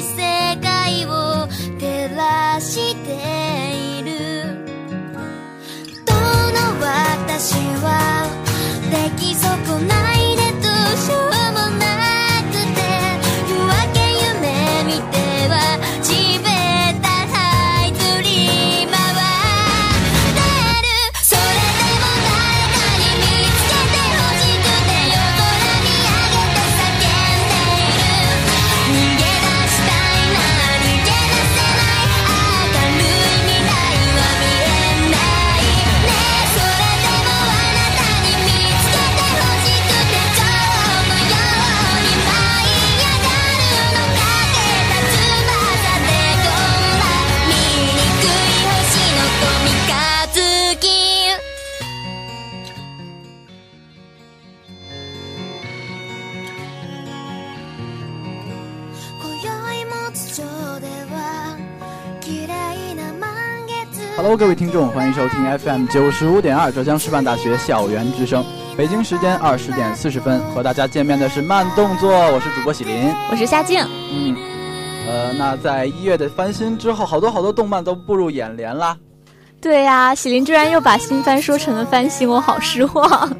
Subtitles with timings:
[0.00, 0.27] say
[64.28, 68.44] Hello，各位听众，欢迎收听 FM 九十五点二浙江师范大学校园之声。
[68.76, 73.10] 北京时间二十点四十分，和大家见面的是慢动作，我是主播喜林。
[73.30, 73.82] 我是夏静。
[74.12, 74.36] 嗯，
[75.06, 78.94] 呃，那在一月的翻新之后，好多好多动漫都步入眼帘啦。
[79.62, 83.06] 对呀、喜林居然又把新番说成了翻新，我好失望。
[83.08, 83.30] 啊，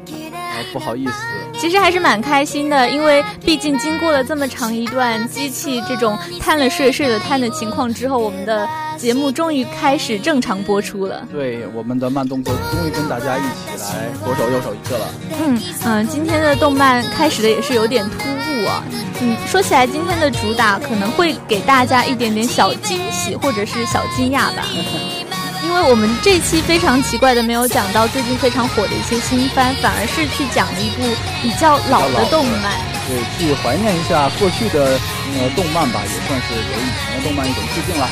[0.73, 1.13] 不好意思，
[1.53, 8.67] 其实还是蛮开心的，因为毕竟经过了这么长一段机器这种贪了睡睡了贪的情况之后，我们的
[8.99, 11.25] 节目终于开始正常播出了。
[11.31, 13.41] 对我们的慢动作终于跟大家一
[13.77, 15.07] 起来左手右手一个了。
[15.41, 18.83] 嗯嗯，今天的动漫开始的也是有点突兀啊。
[19.21, 24.65] 嗯，说起来，今天的主打可能会给大家一点点小惊喜或者是小惊讶吧。
[25.63, 31.03] 因为我们这期非常奇怪的没有讲到最近非常火的一些新番，反而是去讲了一部
[31.41, 32.75] 比较老的动漫。
[33.07, 34.99] 对，去怀念一下过去的
[35.39, 38.09] 呃动漫吧，也算是给以前的动漫一种致敬了。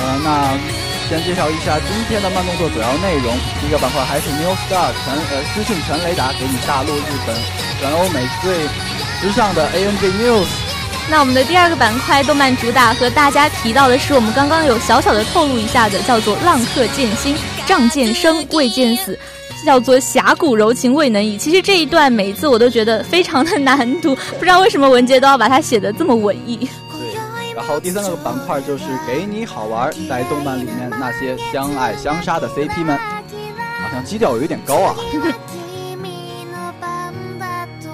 [0.00, 0.58] 呃，那
[1.08, 3.36] 先介绍一下今天的慢动作主要内容。
[3.60, 7.36] 第一个板块还是 New Star 全呃资讯全雷达，给你大陆、日本、
[7.78, 8.54] 全欧美最
[9.20, 10.46] 时尚的 ANG News。
[11.10, 19.18] 那我们的第二个板块动漫主打和大家提到的是，我们刚刚有小小的透露一下的，叫做《浪客剑心》，仗剑生未见死。
[19.62, 21.36] 叫做侠骨柔情未能已。
[21.36, 26.66] 其实这一段每一次我都觉得非常的 难读，不知道为什么文杰都要把它写的这么文艺。
[27.59, 34.95] 对，然后第三个板块就是给你好玩，在动漫里面那些相爱相杀的 CP 们，好像基调有一点高啊。
[35.11, 35.33] 君
[36.51, 37.89] の番だと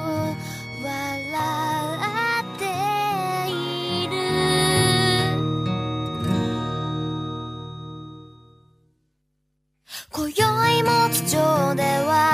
[0.84, 0.90] 笑
[2.42, 2.66] って
[3.50, 4.14] いる
[10.12, 12.25] 今宵も地上では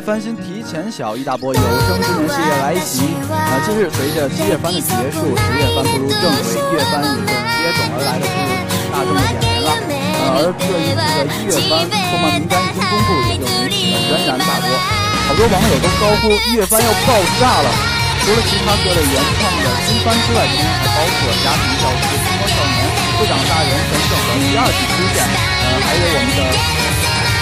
[0.00, 3.04] 翻新提前小，一大波有生之年系列来袭。
[3.28, 8.48] 啊，近日随着七月番的结束，十月番步入正轨，月番也就接踵而来的步入
[8.88, 9.68] 大众的眼帘了。
[10.20, 14.72] 呃，而这一次的一月番动漫名单一经公布，也就引起了轩然大波。
[15.28, 17.68] 好多网友都高呼一月番要爆炸了。
[18.20, 22.84] 除了其他各类原创的新番之外，今天还包括家庭教师、驱魔少年、
[23.16, 25.24] 会长大人等等的第二季出现。
[25.24, 26.40] 呃，还有我们的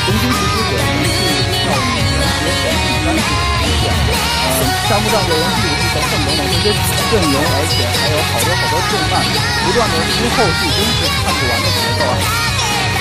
[0.06, 3.92] 东京食尸鬼、人气少女、人杰神秘三季出现。
[3.92, 6.80] 呃，夏目障的人气武器等等等等这些
[7.12, 12.16] 阵容，而且还有好多好多动漫，不断的出后续，真是看不完的节奏啊！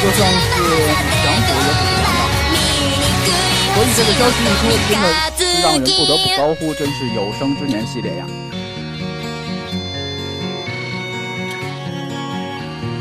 [0.03, 0.59] 就算是
[1.23, 2.21] 想补也补不完了。
[3.73, 5.05] 所以这个消息一出，真的
[5.37, 8.25] 是让人不得不高呼，真是有生之年系列呀！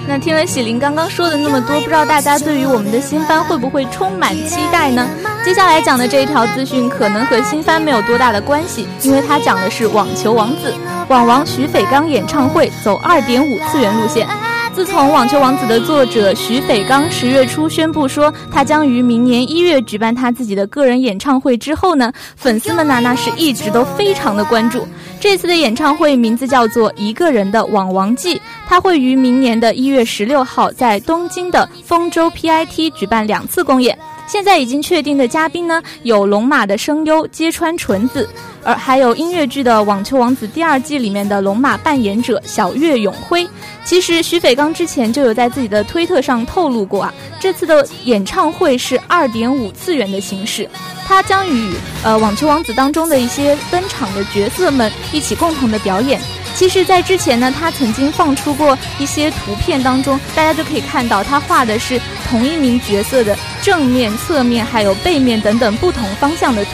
[0.09, 5.05] 那听了喜林刚刚说的那么多，不知道大家对于我们的新番会不会充满期待呢？
[5.47, 10.75] 接下来讲的这一条资讯可能和新番没有多大的关系，因为它讲的是网球王子
[11.09, 14.27] 网王徐斐刚演唱会走二点五次元路线。
[14.75, 24.85] 自从《网球王子》的作者徐斐刚十月初宣布说他将于明年一月举办他自己的个人演唱会之后呢，粉丝们呢那是一直都非常的关注。
[25.21, 28.35] 这次的演唱会名字叫做《一个人的网王记》，
[28.67, 33.97] 他会于明年的一月十六号在东京的丰州 PIT 举办两次公演。
[34.27, 38.29] 现在已经确定的嘉宾呢，有龙马的声优揭川纯子，
[38.63, 43.49] 而还有音乐剧的《网球王子》第二季里面的龙马扮演者小月永辉。
[43.85, 50.69] 其实徐斐刚之前就有在自己的推特上透露过啊，这次的演唱会是二点五次元的形式，
[51.07, 56.21] 他将与呃《网球王子》当中的一些登场的角色们一起共同的表演。
[56.57, 62.01] 其实，在之前呢，他曾经放出过一些图片，当中大家就可以看到，他画的是
[62.31, 66.71] 同一名角色的正面、侧面还有背面等等不同方向的图。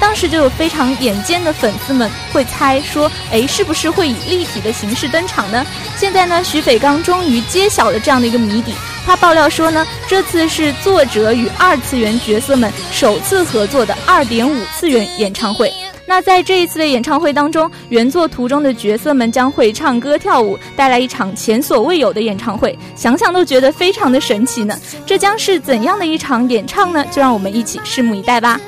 [0.00, 5.64] 当时就有非常眼尖的粉丝们会猜说，哎，是不是会以立体的形式登场呢？
[5.96, 8.74] 现在呢，徐斐刚终于揭晓了这样的一个谜底。
[9.06, 15.72] 他爆料说呢，这次是作者与二次元角色们首次合作的二点五次元演唱会。
[16.10, 24.76] 那在这一次的演唱会当中，原作图中的角色们将会唱歌跳舞，带来一场前所未有的演唱会，想想都觉得非常的神奇呢。
[25.06, 27.06] 这将是怎样的一场演唱呢？
[27.12, 28.60] 就让我们一起拭目以待吧。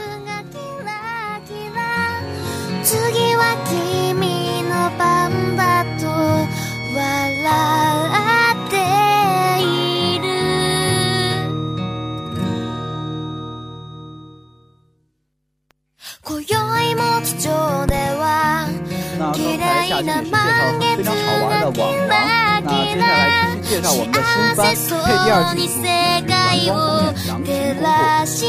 [19.19, 19.45] 夏天
[19.89, 23.21] 也是介绍非常好玩的网王，那接下来
[23.63, 24.61] 继续介绍我们的新番
[25.05, 26.35] 《配第二季主题曲原
[26.67, 27.93] 装封面详情公布。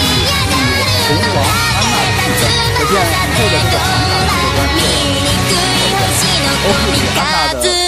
[0.00, 0.02] 以
[0.50, 0.62] 以
[1.04, 2.42] 红王安娜的戏份。
[2.74, 6.22] 可见以后的这个庞大的世界观是
[6.64, 7.83] ，OP 里安娜的。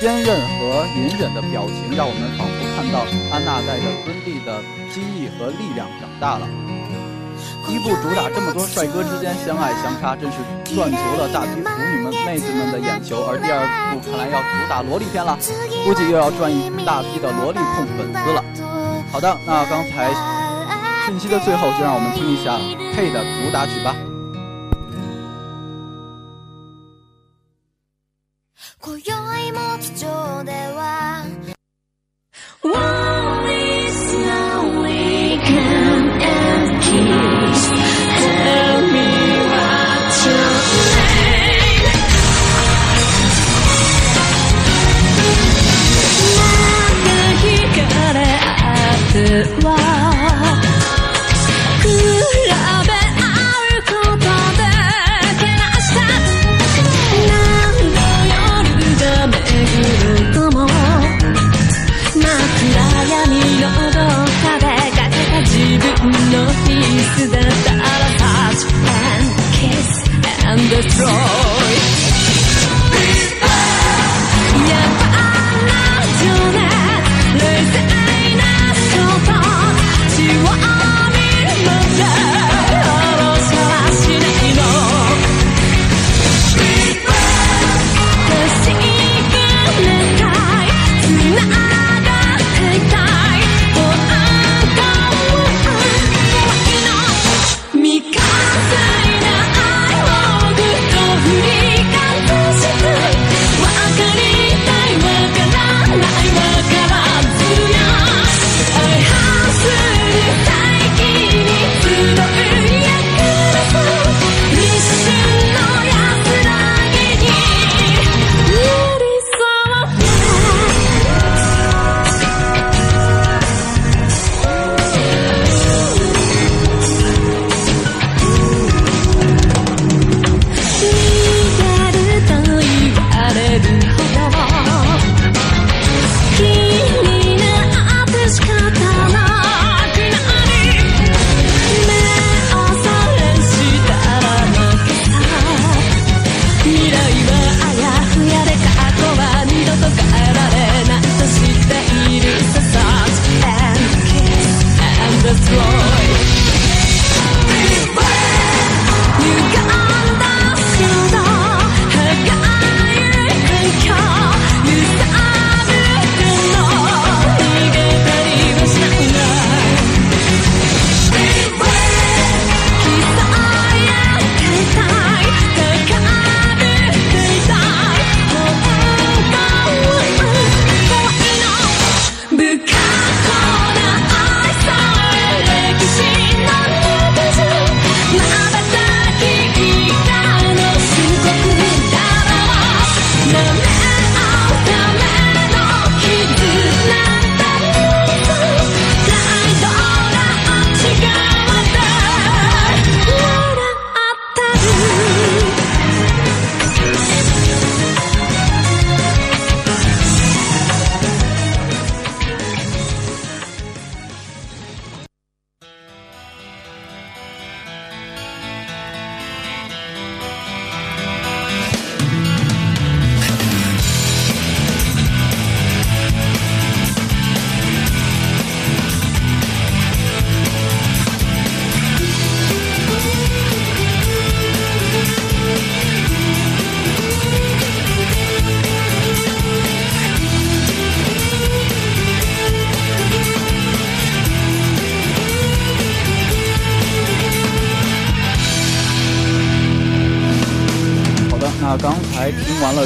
[0.00, 4.56] 坚韧和隐忍的表情，让我们仿佛看到安娜带着尊帝的
[4.88, 6.48] 机翼和力量长大了。
[7.68, 10.40] 第一部主打这么多帅哥之间相爱相杀，真是
[10.74, 13.20] 赚足了大批腐女们、妹子们的眼球。
[13.28, 13.60] 而第二
[13.92, 15.36] 部看来要主打萝莉片了，
[15.84, 18.40] 估计又要赚一大批的萝莉控粉丝了。
[19.12, 20.08] 好的，那刚才
[21.04, 22.56] 讯息的最后，就让我们听一下
[22.96, 23.94] K 的主打曲吧。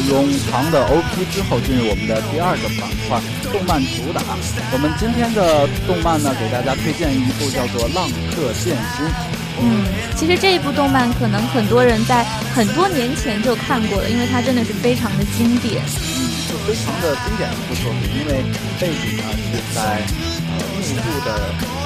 [0.02, 3.20] 冗长的 OP 之后，进入我们的第二个板块——
[3.52, 4.22] 动漫主打。
[4.72, 9.06] 我们今天的动漫呢，给大家推荐一部叫做《浪客剑心》。
[9.62, 9.86] 嗯，
[10.16, 12.24] 其实这一部动漫可能很多人在
[12.54, 15.82] 很多年前就看过了，因为它真的是非常的经典。
[15.86, 18.42] 嗯，就非常的经典的一部作品，因为
[18.80, 20.02] 背景呢是在
[20.50, 21.83] 呃幕布的。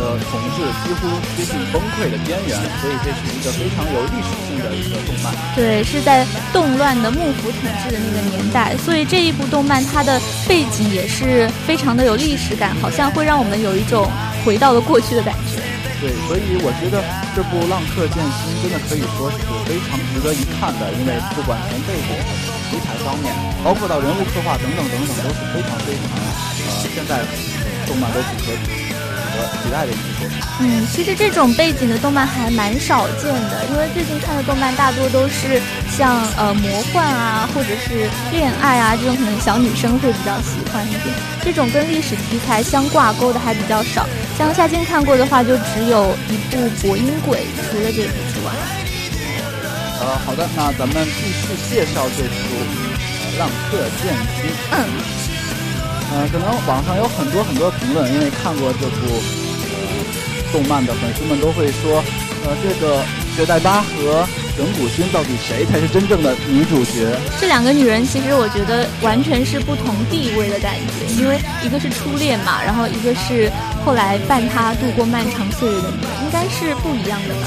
[0.00, 5.34] 的统治几乎接近崩溃的边缘，所以这是一个非常有历史性的一个动漫。
[5.54, 14.10] 对，是在动乱的幕府统治的那个年代，所以这一部动漫它的背景也是非常的有历史感，好像会让我们有一种
[14.42, 15.60] 回到了过去的感觉。
[16.00, 17.04] 对，所以我觉得
[17.36, 19.36] 这部《浪客剑心》真的可以说是
[19.68, 22.16] 非常值得一看的，因为不管从背景、
[22.72, 23.28] 题材方面，
[23.62, 27.20] 包括到人物刻画等等等等，都是非常非常呃，现在
[27.86, 28.89] 动漫都符合。
[29.62, 30.28] 期待的一部。
[30.60, 35.60] 嗯，其实这种背景的动漫还蛮少见的，因为最近看的动漫大多都是
[35.90, 41.14] 像呃魔幻啊，或者是恋爱啊这种，可能小女生会比较喜欢一点。
[41.42, 44.06] 这种跟历史题材相挂钩的还比较少。
[44.36, 47.38] 像夏天看过的话，就只有一部《博音鬼》，
[47.70, 48.52] 除了这部之外。
[50.00, 52.28] 呃，好的，那咱们继续介绍这部
[53.38, 54.50] 《浪客剑心》。
[54.72, 55.19] 嗯。
[56.12, 59.06] 嗯，可能网上有很多很多评论，因为看过这部
[59.62, 62.02] 呃动漫的粉丝们都会说，
[62.44, 63.02] 呃，这个
[63.36, 64.26] 雪代巴和
[64.56, 67.16] 整蛊星到底谁才是真正的女主角？
[67.40, 73.48] 这两个女人其实我觉得完全是不同地位的感觉，因为一个是初恋嘛，然后一个是
[73.84, 77.46] 后来伴她度过漫长岁月的女人，应该是不一样的吧？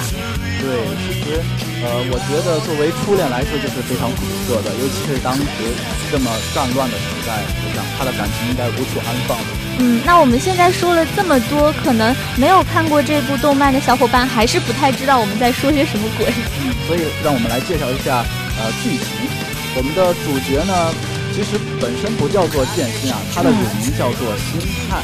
[0.62, 0.70] 对，
[1.05, 1.73] 其实。
[1.83, 5.43] 呃，我觉得作为初恋来说就是非常苦涩的，尤其是当时
[6.09, 9.37] 这么战乱的时代，我想他的感情应该无处安放。
[9.79, 16.31] 嗯，那我们现在说了这么多，可能没有看过这部动漫的小伙伴还是不太知道我们在说些什么鬼。
[16.63, 18.23] 嗯，所以让我们来介绍一下
[18.63, 19.27] 呃剧情。
[19.75, 20.93] 我们的主角呢，
[21.33, 25.01] 其实本身不叫做剑心啊，他的乳名叫做心态。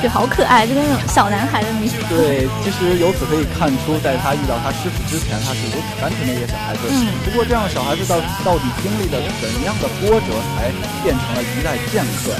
[0.00, 1.96] 对，好可爱，就跟那种小男孩的名字。
[2.08, 6.80] 对，其实由此可以看出，在他遇到他师傅之前，他是如此单纯的一个小孩子。
[6.90, 7.08] 嗯。
[7.24, 10.70] 不过，这样的小孩子到到底经历了怎样的波折，才
[11.02, 12.34] 变成了一代剑客？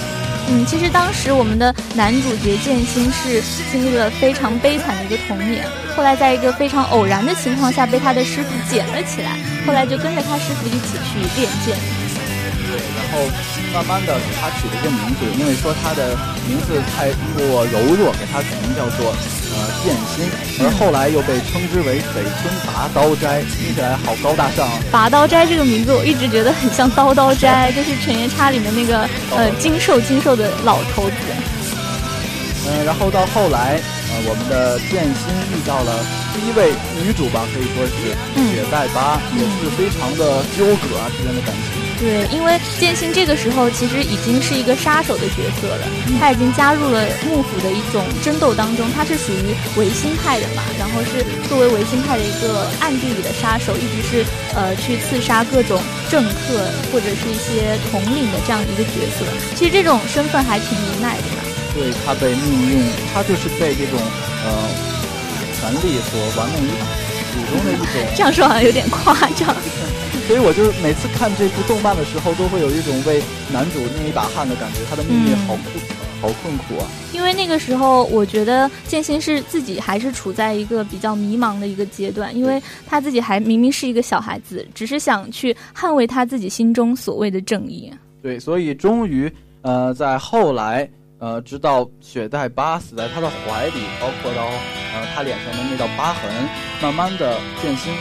[0.47, 5.65] 嗯，其实当时我们的男主角剑心是经历了非常悲惨的一个童年，
[5.97, 11.79] 后来在一个非常偶然的情况下被他的师傅捡了起来，后来就跟着他师傅一起去练剑。
[12.77, 13.27] 然后
[13.73, 16.17] 慢慢的给他取了一个名字，因为说他的
[16.47, 19.13] 名字太过柔弱，给他取名叫做
[19.53, 20.29] 呃剑心，
[20.61, 24.79] 而后来又被称之为北村拔刀斋，听起来好高大上啊。
[24.91, 31.17] 拔刀斋这个名字我一直觉得很像刀刀斋，就是《犬夜叉》里面那个呃精瘦精瘦的老头子。
[32.67, 33.77] 嗯，然后到后来，
[34.09, 36.01] 呃，我们的剑心遇到了
[36.33, 36.73] 第一位
[37.05, 38.17] 女主吧，可以说是
[38.49, 41.74] 雪代巴，也是非常的纠葛啊之间的感情。
[42.05, 45.89] 对，因为剑心这个时候其实已经是一个杀手的角色了，
[46.21, 55.81] 他已经加入了幕府的一种争斗当中，他是属于维新派的嘛，然后是作为维新派的一个暗地里的杀手，一直是呃去刺杀各种
[56.11, 59.25] 政客或者是一些统领的这样一个角色。
[59.57, 61.41] 其实这种身份还挺无奈的嘛。
[61.73, 62.85] 对他被命运，
[63.15, 63.99] 他就是被这种
[64.45, 64.53] 呃
[65.57, 66.69] 权力所玩弄于
[67.33, 67.87] 股中的一种。
[68.15, 69.57] 这样说好像有点夸张。
[70.27, 74.79] 所以我就是每次看这部动漫的时候，都会有一种为男主捏一把汗的感觉。
[74.89, 75.79] 他的命运好苦，
[76.23, 76.89] 好困苦啊！
[77.13, 87.93] 因为那个时候，我觉得剑心是自己还是处在一个比较迷茫的一个阶段，因为他自己还明明是一个小孩子，只是想去捍卫他自己心中所谓的正义。
[88.23, 90.89] 对，所以终于，呃，在后来，
[91.19, 96.33] 呃，直到雪代巴死在他的怀里，包括到呃他脸上的那道疤痕，
[96.81, 97.93] 慢慢的剑心。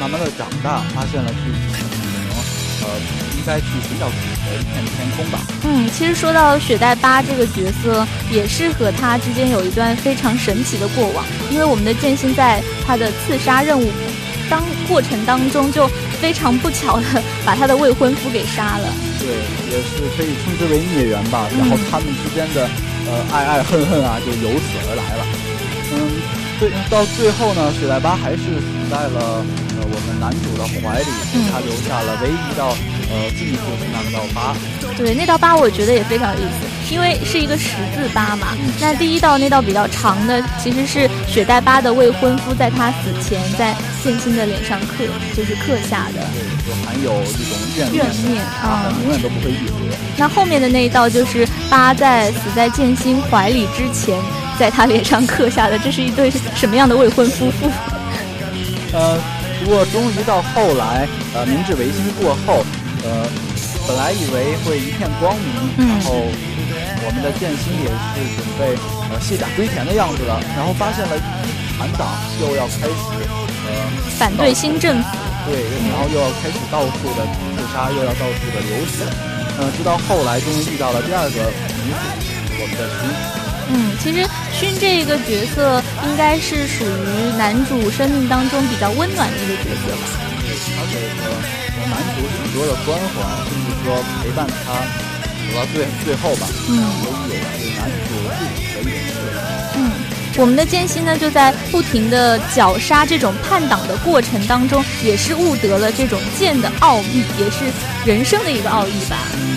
[0.00, 1.92] 呃，慢慢的长大，发现了自己可能，
[2.82, 2.88] 呃，
[3.36, 5.40] 应该去寻找自己的一片天空吧。
[5.64, 11.22] 嗯，其实说到雪代巴这个角色，也是和他之间有一段非常神奇的过往。
[11.50, 13.92] 因为我们的剑心在他的刺杀任务
[14.48, 15.86] 当过程当中，就
[16.18, 18.88] 非常不巧的把他的未婚夫给杀了。
[19.18, 19.28] 对，
[19.68, 21.46] 也是可以称之为孽缘吧。
[21.58, 22.66] 然后他们之间的
[23.06, 25.26] 呃爱爱恨恨啊，就由此而来了。
[25.92, 26.40] 嗯。
[26.60, 32.74] 最到最后呢，雪代巴还是死在了呃我们男主的怀里，给他留下了唯一一道
[33.10, 34.54] 呃记住的那道疤。
[34.96, 38.48] 对，那道疤我觉得也非常有意思，因为是一个十字疤嘛。
[38.80, 45.04] 那第一道那道比较长的，其实是雪代巴的未婚夫在他死前在剑心的脸上刻，
[45.36, 46.22] 就是刻下的。
[46.32, 49.76] 对，就含有一种怨怨念啊，永远都不会愈合。
[50.16, 54.16] 那后面的那一道就是疤在死在剑心怀里之前。
[54.60, 57.70] 在他脸上刻下的，这是一对什么样的未婚夫妇？
[58.92, 59.18] 呃，
[59.60, 62.64] 不过终于到后来，呃，明治维新过后，
[63.04, 63.28] 呃，
[63.86, 66.16] 本来以为会一片光明，然后
[67.04, 68.74] 我们的剑心也是准备
[69.12, 71.12] 呃卸甲归田的样子了，然后发现了
[71.76, 72.08] 残党
[72.40, 73.04] 又要开始
[73.68, 73.70] 呃
[74.18, 75.08] 反对新政府，
[75.46, 75.60] 对，
[75.92, 77.20] 然后又要开始到处的
[77.56, 79.04] 自杀，又要到处的流血，
[79.60, 81.38] 呃，直到后来终于遇到了第二个
[81.84, 82.02] 女主，
[82.58, 83.12] 我们的君。
[83.72, 84.26] 嗯，其实
[84.60, 90.02] 勋这个角色应该是属于男主生命当中比较温暖的一个角色吧。
[90.76, 91.32] 他给了
[91.88, 94.74] 男主很多的关怀，甚至说陪伴他
[95.48, 96.46] 走到最最后吧。
[96.68, 96.76] 嗯，
[97.30, 99.16] 也是男主自己的一个设
[99.76, 99.90] 嗯，
[100.36, 107.64] 我们的剑心呢，就在不停的绞杀这种叛党的过程当中，也是悟得了这种剑的奥义，也是
[108.04, 109.16] 人生的一个奥义吧。
[109.32, 109.56] 嗯，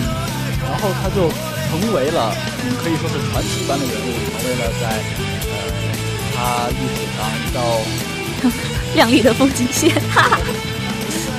[0.62, 1.30] 然后他就。
[1.74, 2.32] 成为了
[2.82, 5.02] 可以说是传奇般的人物，成为了在
[5.50, 5.52] 呃
[6.32, 7.58] 他历史上一道
[8.94, 9.90] 亮丽的风景线。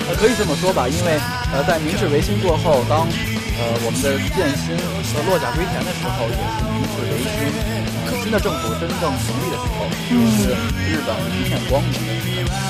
[0.09, 1.17] 呃，可以这么说吧，因为
[1.53, 7.84] 呃在明治维新过后，当呃我们的建新和落甲归田的时候，也是明治维新
[8.21, 10.49] 新的政府真正成立的时候，是
[10.89, 11.93] 日本一片光明。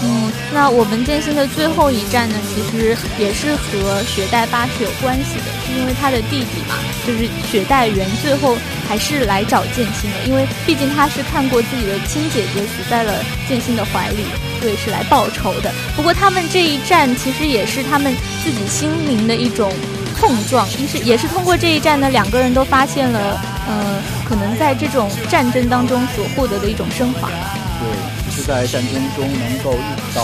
[0.04, 6.76] 嗯，那我们剑心的最后一战呢，其实也是和雪代巴是有关系的，是因为他的弟弟嘛，
[7.08, 14.26] 就是雪代缘，最后还是来找剑心的，因为毕竟他是看过自己的亲姐姐死在了剑心的怀里，
[14.62, 15.71] 所以是来报仇的。
[15.95, 19.74] 不过他们这一战其实也是他们自己心灵的一种
[20.19, 27.30] 碰撞，一是也是通过这一战呢，两个人都发现了，呃，可能在这种战争当中所获得的一种升华。
[27.30, 28.15] 对。
[28.36, 30.21] 是在战争中能够遇到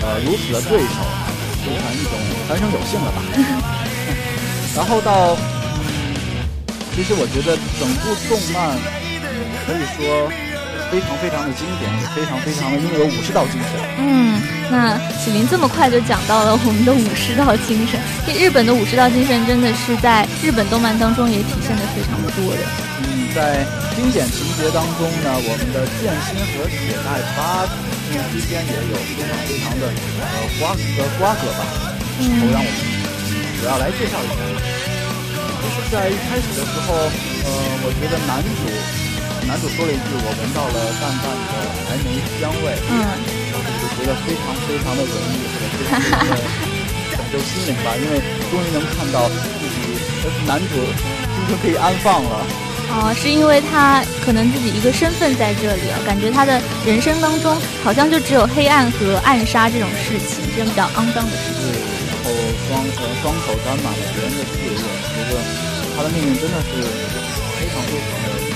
[0.00, 0.98] 呃如此的对手，
[1.62, 2.12] 就算一种
[2.48, 3.22] 三生有幸了吧。
[4.74, 5.36] 然后到，
[6.92, 8.76] 其实我觉得整部动漫
[9.64, 10.28] 可以说
[10.92, 13.80] 非常非常的经典，也非常非常的拥有武士道精神。
[13.96, 14.36] 嗯，
[14.70, 22.60] 那启林这么快就讲到了我们的武士道精神，这日本的武士道精神真的是在日本动漫当中也体现的非常的多的。
[23.08, 23.64] 嗯，在。
[23.94, 27.68] 经典情节当中呢，我们的剑心和雪代巴
[28.32, 29.84] 之间也有非常非常的
[30.16, 30.24] 呃
[30.58, 31.60] 瓜呃瓜葛吧。
[32.18, 32.80] 嗯，让我们
[33.60, 34.40] 主要来介绍一下。
[35.60, 36.96] 就是在一开始的时候，
[37.44, 37.46] 呃，
[37.84, 38.64] 我觉得男主
[39.46, 41.52] 男主说了一句：“我闻到了淡淡的
[41.84, 42.94] 柴梅香味。”嗯，
[43.52, 45.92] 就觉得非常非常的文艺，或者非常
[46.24, 46.36] 的
[47.12, 49.34] 拯救心灵吧，因为终于能看到自
[49.76, 49.98] 己
[50.46, 52.46] 男主今天可以安放了。
[52.92, 61.60] 哦，是因为他可能自己一个身份在这里啊，感觉他的人生当中好像就只有黑暗和暗杀这种事情，这种比较肮脏的事情。
[61.66, 61.76] 对，
[62.08, 62.30] 然后
[62.68, 65.40] 双呃双手沾满了别人的血液，觉得
[65.96, 66.80] 他的命运真的是
[67.56, 68.51] 非常非常的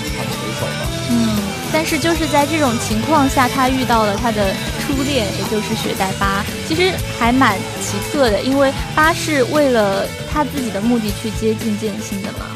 [1.11, 1.39] 嗯，
[1.73, 12.47] 但是就是在这种情况下，他遇到了他的初恋，也就是雪代巴，其实还蛮奇特的，因为巴是为了他自己的目的去接近剑心的嘛。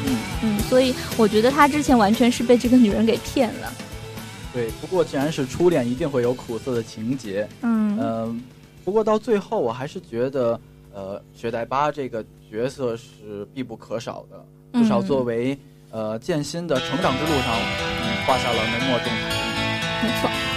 [0.41, 0.59] 嗯。
[0.69, 3.73] 所以我觉得他之前完全是被这个女人给骗了。
[4.53, 7.47] 对，不过既然是初恋，一定会有苦涩的情节。
[7.61, 8.41] 嗯嗯，
[8.83, 10.59] 不过到最后，我还是觉得，
[10.93, 15.57] 呃，雪代巴这个角色是必不可少的，至少作为
[15.91, 20.03] 呃剑心的成长之路上，嗯，画下了浓墨重彩。
[20.03, 20.50] 没错。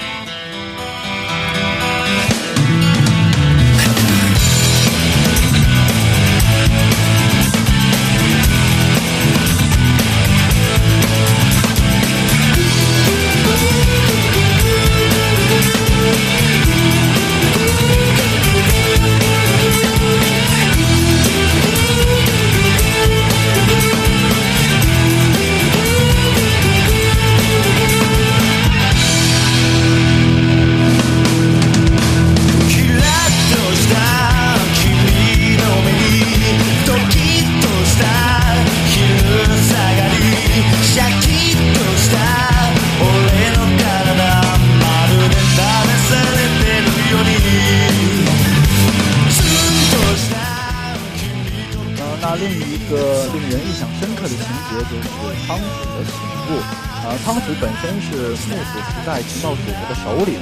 [59.06, 60.36] 在情报组织的手里，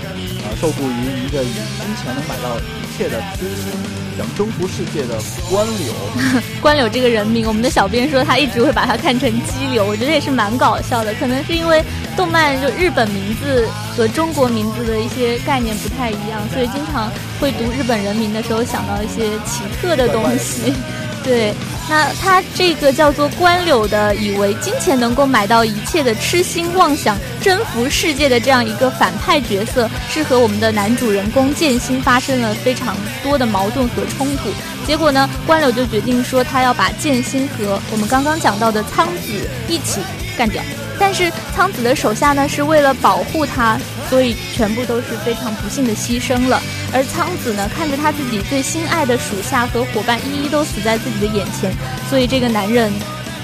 [0.44, 3.72] 呃，受雇于一个以金钱能买到一切的痴心，
[4.16, 5.92] 想征服世界的官柳。
[6.60, 11.14] 官柳这个人名，我们的小编说他一直会把它看成激流，我觉得也是蛮搞笑的。
[11.14, 11.82] 可能是因为
[12.16, 20.74] 动漫就日本名字和中国名字的一些概念不太一样，所以经常会读日本人名的时候想到一些奇特的东西。
[21.22, 21.54] 对。
[21.90, 34.48] 那他这个叫做官柳的，以为金钱能够买到一切的痴心妄想、征服世界的这样一个反派角色，是和我们的男主人公剑心发生了非常多的矛盾和冲突。
[34.86, 40.00] 结果呢，官柳就决定说，他要把剑心和我们刚刚讲到的苍子一起
[40.36, 40.62] 干掉。
[40.98, 46.62] 但是苍子的手下呢，是为了保护他，所以全部都是非常不幸的牺牲了。
[46.92, 51.72] 而苍子呢，看着他自己最心爱的属下和伙伴一一都死在自己的眼前，
[52.08, 52.92] 所以这个男人，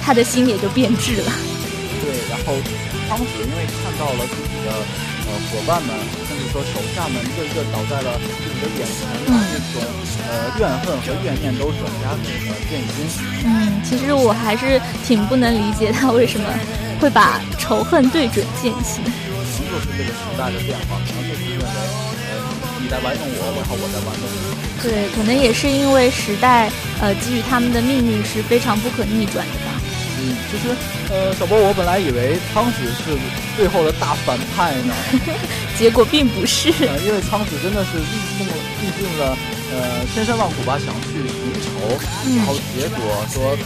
[0.03, 1.33] 他的心也就变质了。
[2.01, 2.55] 对，然后
[3.09, 4.71] 苍子因为看到了自己的
[5.27, 5.97] 呃伙伴们，
[6.59, 9.79] 说手下们一个一个倒在了自己的眼前，把这种
[10.27, 13.23] 呃怨恨和怨念都转嫁给了剑心。
[13.47, 16.49] 嗯，其实我还是挺不能理解他为什么。
[16.99, 22.27] 会把仇恨对准剑心，可能就是这个时代的变化，可能就是认为，呃，
[22.83, 24.83] 你在玩弄我，然后我在玩弄你。
[24.83, 26.69] 对，可能也是因为时代，
[27.01, 29.79] 呃，给予他们的命运是非常不可逆转的吧。
[30.19, 30.75] 嗯，其实，
[31.15, 33.17] 呃，小波，我本来以为苍子是
[33.57, 34.93] 最后的大反派呢，
[35.79, 36.69] 结果并不是，
[37.07, 39.37] 因为苍子真的是历尽了历尽了，
[39.73, 41.97] 呃，千山万苦吧，想去寻仇，
[42.37, 42.99] 然后结果
[43.33, 43.57] 说。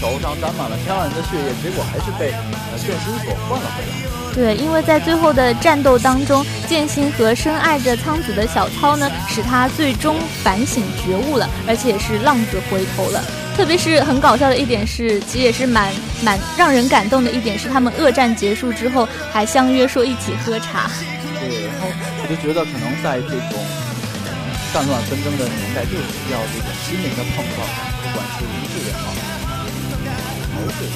[0.00, 4.34] 手上沾满了千万人的血液，结果还是被呃剑心所换了回来。
[4.34, 13.22] 对，因为在最后的战斗当中，剑心和深爱着苍子的小操呢，使他最终反省觉悟了，而且是浪子回头了。
[13.56, 15.92] 特别是很搞笑的一点是，其实也是蛮
[16.24, 20.90] 蛮让人感动的一点是，他们恶战结束之后还相约说一起喝茶。
[21.48, 23.58] 对，然后我就觉得可能在这种
[24.72, 27.66] 战乱纷争的年代，就是需要这种心灵的碰撞，
[28.02, 29.10] 不管是理智也好。
[30.54, 30.86] 还是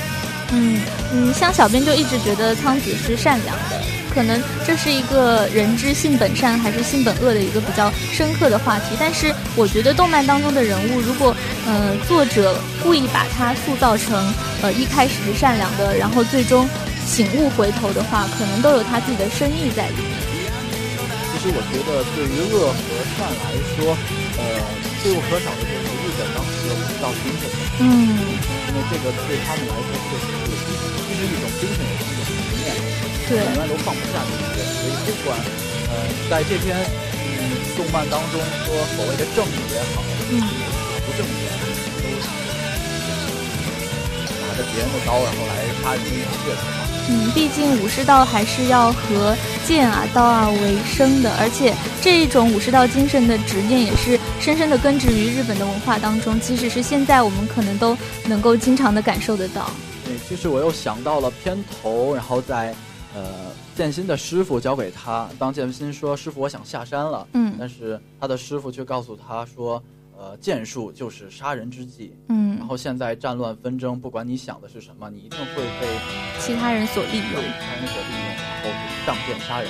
[0.53, 0.81] 嗯
[1.13, 3.83] 嗯，像小编就一直觉得苍子是善良的，
[4.15, 8.97] 可能这是一个人之性本善还是性本恶的一个比较深刻的话题。
[8.99, 11.35] 但是我觉得动漫当中的人物，如果
[11.67, 14.33] 呃作者故意把他塑造成
[14.63, 16.69] 呃一开始是善良的，然后最终
[17.05, 20.26] 醒悟回头的话，可能都有他自己的深意在里面。
[21.47, 22.83] 实我觉得对于恶和
[23.15, 23.95] 善来说，
[24.43, 24.43] 呃，
[25.03, 27.47] 必不可少的就是日本当时的武道精神。
[27.79, 27.87] 嗯。
[28.89, 30.23] 这个对他们来说，就是
[31.09, 32.77] 既是一种精神，也是一种执念，
[33.27, 34.63] 对，永远都放不下这些。
[34.63, 35.33] 所以，不管
[35.89, 35.91] 呃，
[36.29, 40.39] 在这篇嗯动漫当中说所谓的正义也好，嗯，
[41.03, 41.65] 不正义也好，
[41.99, 42.07] 都
[44.47, 46.07] 拿着别人的刀，然后来杀人的
[46.45, 46.86] 血统嘛。
[47.09, 54.19] 嗯，毕竟武士道还是要和剑啊、刀啊为生的，而且这一种武士道精神的执念也是。
[54.41, 59.71] 深深的根植于日本的文化当中，即使是现在，我们可能都能够经常的感受得到。
[60.05, 62.75] 对，其实我又想到了片头，然后在
[63.15, 63.25] 呃
[63.77, 69.83] 剑心的师傅交给他，当剑心说：“师傅，我想下山了。”嗯，但是他的师傅却告诉他说
[70.19, 75.87] ：“呃，剑术就是杀人之计。”嗯，然后现在战乱纷争，不管你想的是什么，你一定会被
[76.41, 78.71] 其他人所利用，其他人所利用，然后
[79.07, 79.69] 仗剑杀人。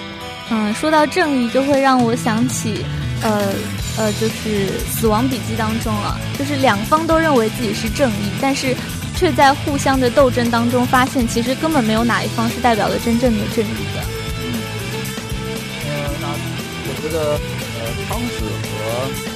[0.51, 2.85] 嗯，说到正义，就会让我想起。
[3.23, 3.55] 呃
[3.97, 8.77] 呃，就是《死亡笔记》当中啊，就是两方都认为自己是正义，但是
[9.17, 14.05] 却在互相的斗争当中发现，其实根本没有哪一方是代表了真正的正义的。
[14.45, 14.61] 嗯，
[15.89, 17.41] 呃，那我觉得，
[17.81, 19.36] 呃，汤子和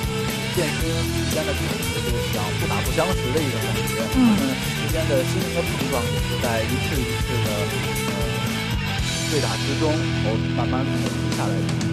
[0.56, 0.80] 剑心
[1.14, 4.40] 之间的冲突就像不打不相识的一个感觉，他们
[4.80, 7.48] 之间的心灵的碰撞也是在一次一次的
[8.06, 8.12] 呃
[9.30, 9.92] 对打之中，
[10.24, 11.90] 后慢慢平息下来的。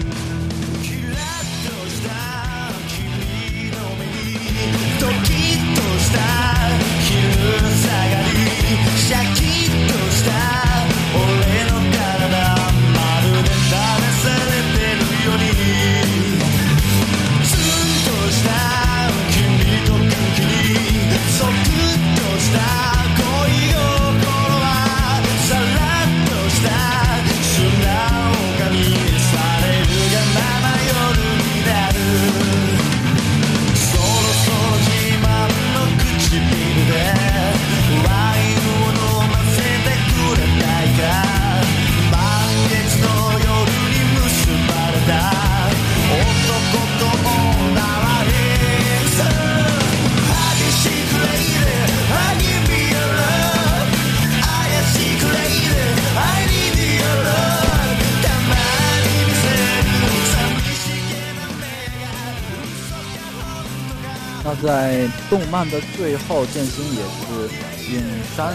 [64.64, 67.50] 在动漫的最后，剑心也是
[67.94, 68.02] 应
[68.36, 68.54] 山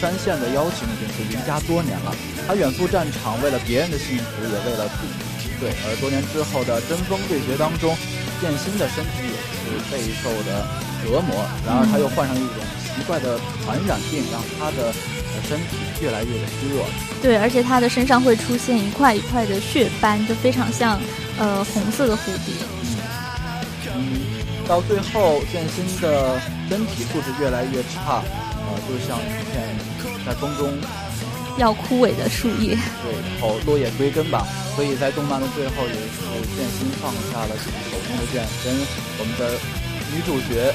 [0.00, 2.14] 山县的邀请，已经是离家多年了。
[2.46, 5.48] 他远赴战场，为了别人的幸福，也为了自己。
[5.58, 7.96] 对，而多年之后的针锋对决当中，
[8.40, 10.66] 剑心的身体也是备受的
[11.02, 11.44] 折磨。
[11.66, 14.92] 然而他又患上一种奇怪的传染病，让他的
[15.48, 16.84] 身体越来越的虚弱。
[17.22, 21.00] 对，而且他的身上会出现一块一块的血斑，就非常像
[21.38, 22.52] 呃红色的蝴蝶。
[24.66, 24.68] 嗯。
[24.68, 28.22] 到最后，剑心的身体素质越来越差，
[28.66, 29.62] 呃，就像一片
[30.26, 30.74] 在风中
[31.56, 32.74] 要枯萎的树叶。
[32.74, 34.44] 对，然后落叶归根吧。
[34.74, 36.18] 所以在动漫的最后，也是
[36.58, 38.74] 剑心放下了自己手中的剑，跟
[39.18, 39.54] 我们的
[40.12, 40.74] 女主角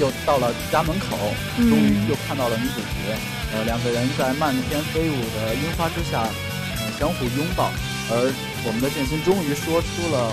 [0.00, 1.18] 又到了家门口，
[1.58, 3.18] 终于又看到了女主角。
[3.52, 6.30] 呃，两个人在漫天飞舞的樱花之下，
[6.78, 7.70] 呃，相互拥抱。
[8.08, 8.32] 而
[8.64, 10.32] 我们的剑心终于说出了。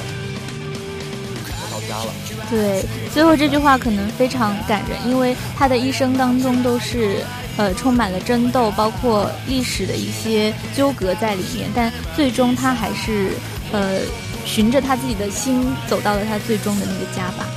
[1.88, 2.14] 家了。
[2.50, 7.18] 对，最后这句话可能非常感人，因为他的一生当中都是
[7.58, 13.32] 呃充满了争斗，包括历史的一些纠葛在里面，但最终他还是
[13.72, 14.00] 呃
[14.46, 17.48] 循着他自己的心走到了他最终的那个家吧。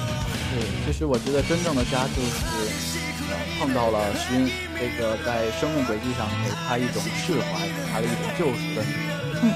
[0.54, 2.70] 对，其实我觉得真正的家就是
[3.28, 8.82] 呃碰到了寻这个在生命轨迹上给他一种释怀，给他的一种救赎的。
[9.42, 9.52] 嗯。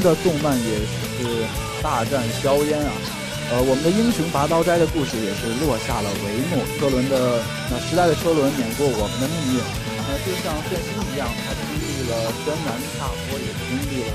[0.00, 1.46] 的动漫也是
[1.82, 2.92] 大战硝烟啊，
[3.50, 6.62] 呃，我们的英雄拔刀斋的故事也是落下了帷幕。
[6.78, 14.10] 车轮的那时代的车轮碾过我们的命运，呃，就像剑心一样，他经历了艰难大波，也经历了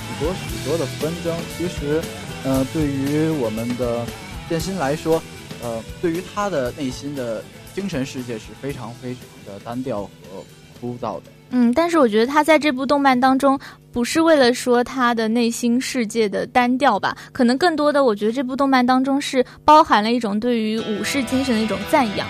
[0.00, 1.36] 许多许多的纷争。
[1.56, 2.00] 其实，
[2.44, 4.04] 呃，对于我们的
[4.48, 5.22] 剑心来说，
[5.62, 7.42] 呃，对于他的内心的
[7.74, 10.44] 精神世界是非常非常的单调和
[10.80, 11.24] 枯燥的。
[11.50, 13.58] 嗯，但是我觉得他在这部动漫当中，
[13.92, 17.16] 不是为了说他的内心世界的单调吧？
[17.32, 22.28] 可能更多的，我觉得这部动漫当中是包含了一种对于武士精神的一种赞扬。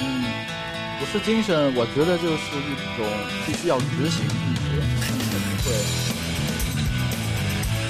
[0.00, 0.24] 嗯，
[1.02, 3.04] 武士精神，我觉得就是一种
[3.46, 5.74] 必须要执行，并且不会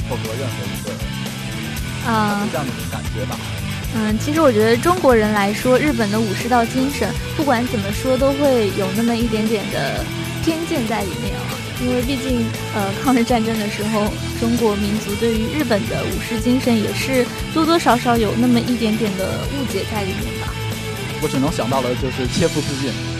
[0.08, 3.36] 获得任何一个啊这样的感觉吧。
[3.96, 10.04] 嗯，其实我觉得中国人来说，日本的武士道精神，不管怎么说，都会有那么一点点的
[10.44, 11.54] 偏见在里面啊。
[11.80, 14.06] 因为毕竟，呃，抗日战争的时候，
[14.40, 20.52] 中国民族对于日本的武士精神也是多多少少有那么一点点的误解在里面吧。
[21.22, 23.13] 我只能想到的就是切腹自尽。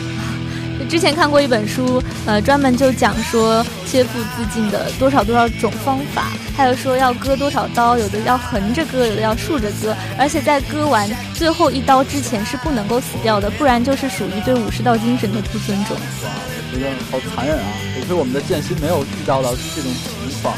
[0.89, 15.97] 之前看过一本书，呃，专门就讲说切腹自尽的多少多少种方法，还有说要割多少刀，有的要横着割，有的要竖着割，而且在割完最后一刀之前是不能够死掉的，不然就是属于对武士道精神的不尊重。
[15.97, 16.31] 哇，
[16.73, 17.67] 我觉得好残忍啊！
[17.99, 20.55] 可是我们的剑心没有遇到到这种情况。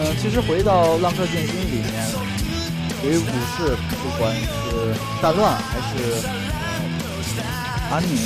[0.00, 1.92] 嗯，其实回到浪客剑心里面，
[3.02, 3.24] 对于武
[3.56, 6.57] 士，不管是战乱还是。
[7.90, 8.16] 安宁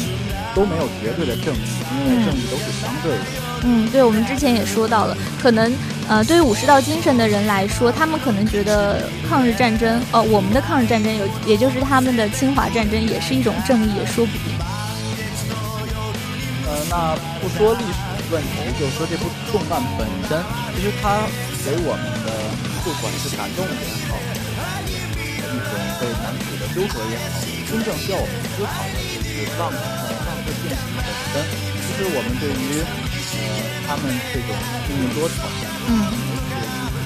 [0.55, 1.59] 都没有绝对的正义，
[1.90, 3.25] 因为正义都是相对的。
[3.64, 5.72] 嗯，对，我们之前也说到了，可能
[6.09, 14.53] 呃，对于武士道精神的人来说，他们可能觉得抗日战争，呃，我们的抗日战争有，也就是他们的侵华战争，也是一种正义，也说不定。
[16.66, 20.42] 呃，那不说历史问题，就说这部动漫本身，
[20.75, 21.22] 其实它
[21.64, 22.33] 给我们的
[22.83, 23.70] 不管是感动也
[24.11, 24.18] 好，
[24.90, 27.38] 一种对男主的纠葛也好，
[27.70, 28.98] 真正需要我们思考的
[29.33, 31.40] 就是浪呃浪客剑心本身。
[31.83, 33.38] 其实我们对于呃
[33.88, 34.53] 他们这种
[34.88, 35.45] 命运多舛，
[35.88, 35.90] 嗯，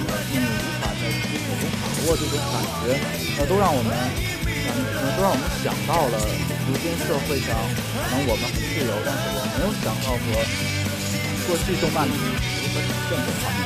[0.06, 2.98] 呃命运无法在自己手中把握这种感觉，
[3.38, 6.18] 呃，都让我们呃都让我们想到了
[6.66, 7.54] 如今社会上
[7.94, 10.34] 可能我们很自由，但是我没有想到过
[11.46, 13.58] 过去动漫里如何展现这方面。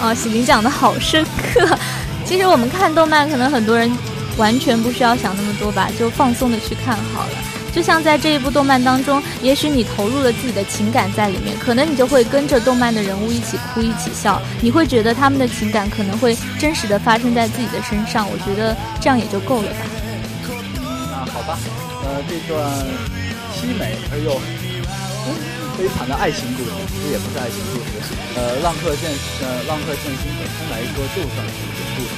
[0.00, 1.76] 啊，喜林讲的好深刻。
[2.24, 3.90] 其实我们看动漫，可能很多人
[4.36, 7.32] 完全不需要想那么多吧，就放松的去看好了。
[7.78, 18.28] 就像在这一部动漫当中，也许你投入了自己的情感在里面，可能你就会跟着动漫的人物一起哭一起笑，你会觉得他们的情感可能会真实的发生在自己的身上。
[18.28, 19.86] 我觉得这样也就够了吧。
[21.06, 21.56] 那好吧，
[22.02, 22.66] 呃，这段
[23.54, 24.34] 凄美而又
[25.78, 28.02] 悲惨的爱情故事，其实也不是爱情故事。
[28.34, 29.06] 呃，浪客剑，
[29.46, 32.10] 呃，浪客剑心本身来说就算是一个故事。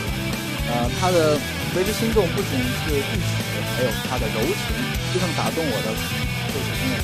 [0.73, 1.37] 呃，他的
[1.77, 3.45] 为之心动不仅是历史，
[3.81, 4.53] 还有他的柔情，
[5.11, 5.89] 真正打动我的
[6.53, 7.01] 就是因为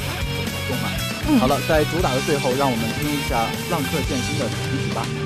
[0.68, 1.40] 动漫。
[1.40, 5.25] 好了，在主打的最后，让我们听一下浪客剑心的主题曲吧。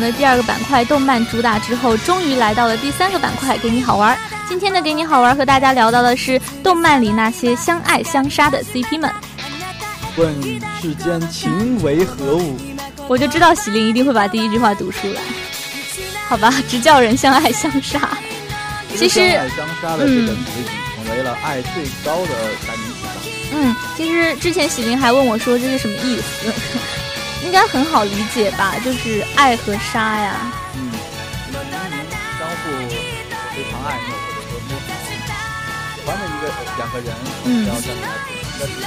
[0.00, 4.18] 的第二个板块动漫主打之后，终于来到了第三个板块，给你好玩。
[4.48, 9.10] 今天的给你好玩和大家聊到的是动漫里那些相爱相杀的 CP 们。
[10.16, 10.34] 问
[10.80, 12.56] 世间情为何物？
[13.08, 15.20] 我就知道喜林一定会把第一句话读出来。
[16.28, 18.08] 好吧，直叫人相爱相杀。
[18.94, 22.34] 其实，相爱相杀的这个结局成为了爱最高的
[22.66, 23.12] 代名词吧。
[23.54, 26.52] 嗯，其实之前喜林还问我说这是什么意思。
[27.44, 30.36] 应该很好理解吧，就是爱和杀呀。
[30.74, 32.04] 嗯，明明
[32.38, 32.62] 相互
[33.54, 35.28] 非常爱慕或者说非常
[35.94, 36.44] 喜欢的一个
[36.78, 37.14] 两个人，
[37.66, 38.84] 然后在同一个地方，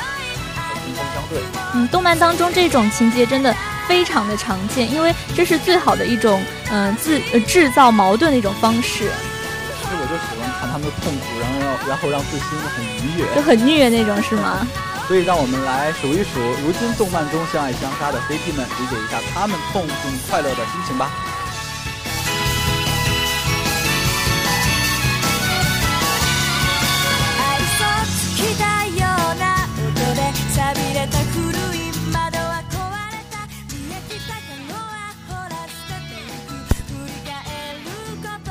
[0.84, 1.44] 针锋相对。
[1.74, 3.54] 嗯，动漫当中这种情节真的
[3.88, 6.42] 非常的常见，因为这是最好的一种
[6.72, 9.12] 嗯自制造矛盾的一种方式。
[9.80, 14.66] 其实我就喜欢看他们的痛苦，然后然后让自心很愉悦，就很虐那种是吗？
[15.08, 21.12] 所以，让我们来数一数如今动漫中相爱相杀的 CP 们，理解一下他们痛并快乐的心情吧。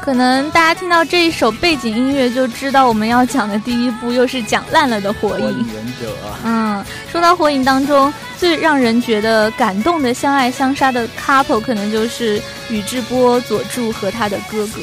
[0.05, 5.67] 可能大家听到这一首背景音乐就知道我们要讲的第一部又是讲烂了的火影。
[5.75, 6.15] 忍者。
[6.45, 12.39] 嗯，说到火影当中最让人觉得感动的相爱相杀的 couple，可能就是
[12.69, 14.81] 宇智波佐助和他的哥哥。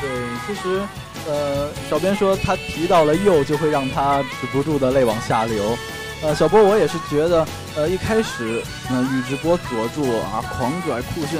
[0.00, 0.08] 对，
[0.46, 0.80] 其实，
[1.26, 5.76] 呃，小编说他提到了鼬就会让他止不住的泪往下流。
[6.22, 7.46] 呃，小波我也是觉得，
[7.76, 11.38] 呃，一开始，呃，宇智波佐助啊，狂拽酷炫，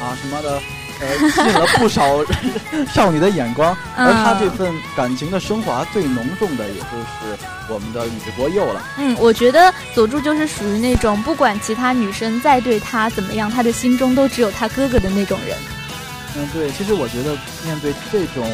[0.00, 0.60] 啊什么的。
[1.00, 2.24] 呃，吸引了不少
[2.92, 7.38] 少女的眼光，而他这份感情的升华最浓重的，也就是
[7.68, 8.82] 我们的宇智波鼬了。
[8.98, 15.56] 嗯，我觉得佐助就是属于那种不管其他女生再对他怎么样，他的心中都只有他哥哥的那种人。
[16.36, 17.30] 嗯，对，其实我觉得
[17.64, 18.50] 面对这种。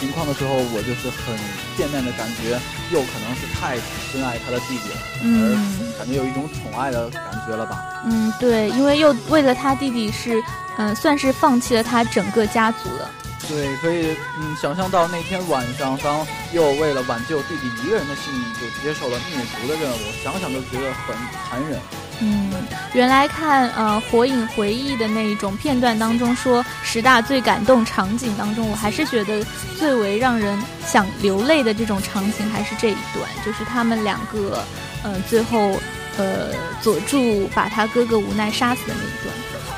[0.00, 1.36] 情况的时候，我就是很
[1.76, 2.58] 片面的感觉，
[2.94, 3.76] 又可能是太
[4.12, 7.84] 深爱他的弟弟了，而感觉有一种宠爱的感觉了吧？
[8.06, 10.40] 嗯，对，因为又为了他弟弟是，
[10.78, 13.10] 嗯，算是放弃了他整个家族了。
[13.48, 21.14] 对，可以，嗯，想象到那天晚上，当又为了挽救弟弟一个人的性命，就接受了灭族的任务，想想都觉得很
[21.48, 21.78] 残忍。
[22.20, 22.50] 嗯，
[22.94, 29.44] 原来看呃《火影回忆》的那一种片段当中说十大最感动场景当中，我还是觉得
[29.78, 34.64] 最为让人想流泪的这种场景还是这一段，就是他们两个，
[35.02, 35.76] 呃，最后
[36.16, 39.34] 呃佐助把他哥哥无奈杀死的那一段。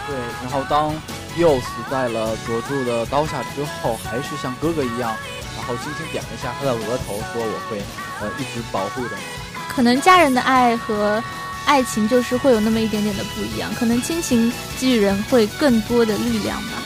[0.07, 0.95] 对，然后当
[1.39, 5.15] 又死在了佐助的刀下之后，还是像哥哥一样，
[5.57, 7.81] 然后轻轻点了一下他的额头，说我会
[8.21, 9.23] 呃一直保护着你。
[9.69, 11.23] 可能家人的爱和。
[11.67, 16.81] 爱情就是会有那么一点点的不一样，可能亲情给予人会更多的力量吧。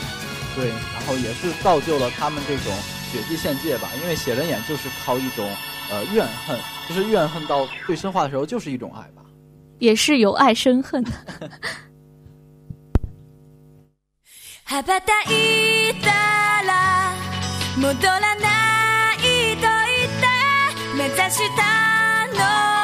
[0.55, 2.73] 对，然后也是造就了他们这种
[3.11, 3.91] 血祭献界吧。
[4.01, 5.47] 因为写人眼就是靠一种
[5.91, 6.57] 呃怨恨，
[6.89, 9.21] 就是怨恨到最深化的时候就是一种爱吧。
[9.77, 11.05] 也是由爱生恨。
[14.71, 16.07] 羽ばたいた
[16.65, 17.11] ら
[17.75, 19.17] 戻らない
[19.57, 20.27] と言って
[20.95, 21.61] 目指した
[22.75, 22.80] の。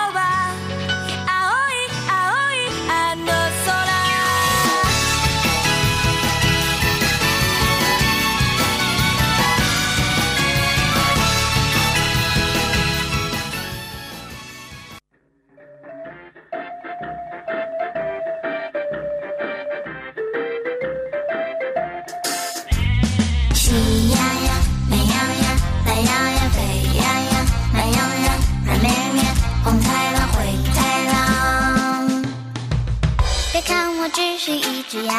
[34.90, 35.14] 只要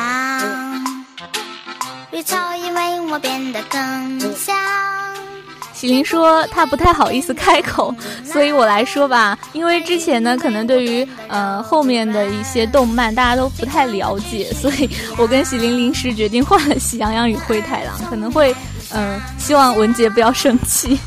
[2.11, 4.19] 绿草，因为我变得更
[5.75, 7.95] 喜林说他不太好意思开口，
[8.25, 9.39] 所以我来说吧。
[9.53, 18.57] 因为之前呢，可能对于呃后面的一些动漫大家都不太了解，所以我跟喜林临时决定换了《喜羊羊与灰太狼》，可能会
[18.91, 20.99] 嗯，希望文杰不要生气。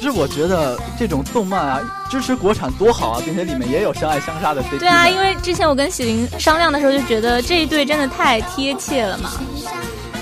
[0.00, 1.78] 其实我觉得这种动漫啊，
[2.08, 4.78] 支持国产多好啊，并且里面也有相爱相杀的 CP。
[4.78, 9.30] 对啊，因为之前我跟喜林商量的时候就觉得这一对真的太贴切了嘛。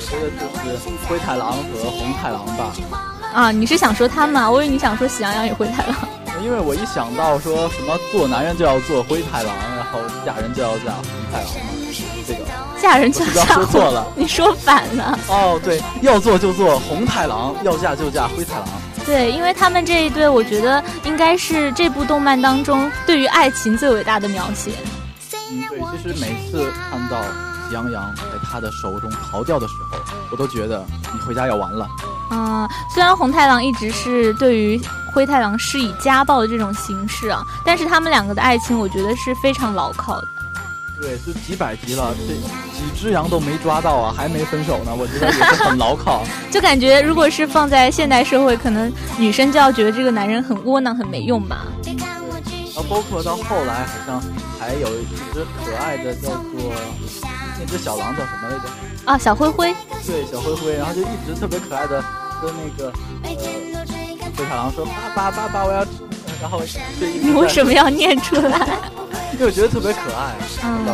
[0.01, 2.73] 觉得就是灰太狼和红太狼吧。
[3.33, 4.51] 啊，你是想说他们啊？
[4.51, 5.95] 我以为你想说喜羊羊与灰太狼。
[6.41, 11.71] 因因为我一想到说什么做男人就要做灰太狼，然后嫁人就要嫁红太狼嘛，
[12.27, 12.41] 这个
[12.81, 15.19] 嫁人就嫁说错了，你说反了。
[15.29, 18.67] 哦，对，要做就做红太狼，要嫁就嫁灰太狼。
[19.09, 24.71] 对，因为他们这一对，我觉得应该是这部动漫当中对于爱情最伟大的描写。
[25.51, 27.23] 嗯，对，其实每次看到
[27.67, 29.99] 喜羊羊在他的手中逃掉的时候，
[30.31, 30.85] 我都觉得
[31.15, 31.89] 你回家要完了。
[32.31, 34.79] 嗯，虽然红太狼一直是对于
[35.15, 40.29] 灰太狼施以家暴的这种形式啊，但是他们两个的爱情，我觉得是非常牢靠的。
[41.01, 46.25] 对，就几百集了，这几只羊都没抓到啊，还没分手呢，我觉得也是很牢靠。
[46.51, 51.67] 就感觉如果是放在现代社会，可能女生就要觉得这个男人很窝囊、很没用吧。
[52.75, 54.23] 啊，包括到后来，好像
[54.59, 56.73] 还有一只可爱的叫做
[57.61, 58.65] 那只小狼叫什么来着？
[59.05, 59.75] 啊，小灰灰。
[60.07, 62.03] 对，小灰灰，然后就一直特别可爱的
[62.43, 62.93] 跟那个
[63.23, 63.31] 呃
[64.37, 64.85] 灰太狼说
[65.15, 65.87] ：“爸爸，爸爸，我要。”
[66.41, 66.61] 然后
[67.01, 68.67] 你为什么要念出来？
[69.39, 70.35] 因为我觉得特别可爱，
[70.65, 70.85] 嗯，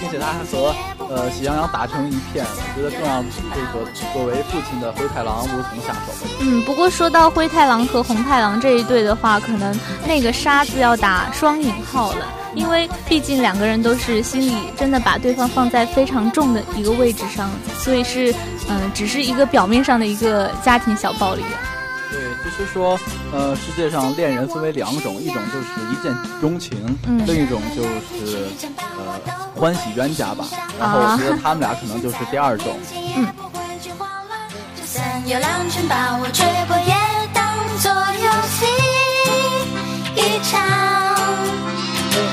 [0.00, 0.74] 并且他还和
[1.10, 3.84] 呃喜羊羊打成一片，我觉得更让这个
[4.14, 6.26] 作为父亲的灰太狼无从下手。
[6.40, 18.34] 嗯，不过说到灰太狼和红太狼这一对的话，可能那个“杀”字要打双引号了，因为毕竟两个人都是心里真的把对方放在非常重的一个位置上，所以是
[18.70, 21.42] 嗯，只是一个表面上的一个家庭小暴力。
[21.42, 21.69] 对，
[22.58, 22.98] 就是说，
[23.32, 26.78] 呃，世界上恋人分为两种，一种就是一见钟情，
[27.26, 29.20] 另一种就是呃
[29.54, 30.44] 欢喜冤家吧。
[30.78, 32.76] 然后我觉得他们俩可能就是第二种。
[33.16, 33.26] 嗯。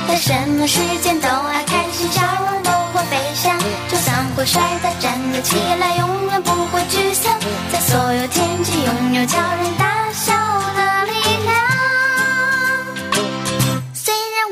[0.07, 3.55] 在什么时间都爱开心笑容都会飞翔，
[3.87, 7.31] 就算会摔倒站得起来，永远不会沮丧。
[7.71, 9.85] 在所有天气拥有叫人大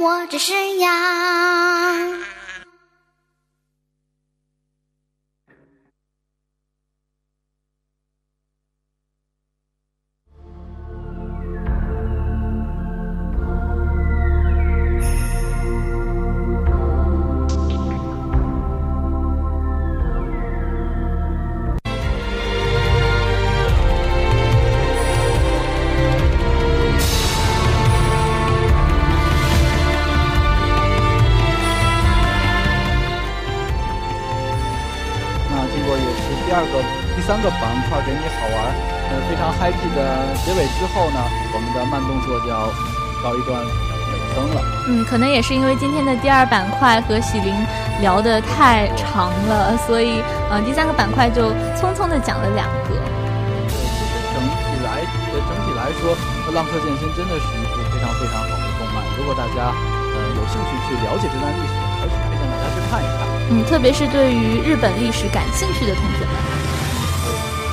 [0.06, 2.15] 我只是羊。
[37.22, 38.58] 三个板块给你好玩，
[39.10, 41.20] 呃，非常 happy 的结尾之后呢，
[41.54, 42.68] 我们的慢动作就要
[43.24, 44.62] 到一段尾声了。
[44.88, 47.54] 嗯，可能也是因为今天的第二板块和喜林
[48.02, 52.94] 聊得太长了，所以呃，第三个板块就匆匆的讲了两个。
[52.94, 55.02] 对，其实整体来
[55.34, 56.14] 呃整体来说，
[56.54, 59.02] 《浪客剑心》真的是一部非常非常好的动漫。
[59.18, 63.26] 如果大家呃有兴趣去了解这段历史，还是推荐大家去看一看。
[63.50, 66.55] 嗯，特别是对于日本历史感兴趣的同学们。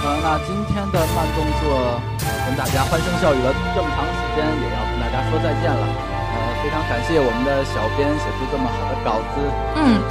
[0.04, 2.00] 呃，那今天的慢动作
[2.44, 5.86] 跟大家欢声笑语了这么长时间，也要跟大家说再见了。
[6.34, 9.38] 呃，非常感谢我们的小编写出这么好的稿子。
[9.76, 10.02] 嗯，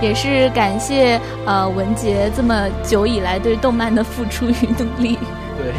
[0.00, 5.18] 也是感谢呃文杰这么久以来对动漫的付出与努力。
[5.60, 5.74] 对，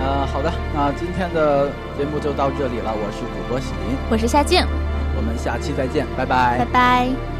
[0.00, 1.68] 呃，好的，那今天的
[1.98, 2.94] 节目就到这里了。
[2.94, 4.64] 我是主播喜林，我是夏静，
[5.16, 7.37] 我们下期再见，拜拜，拜拜。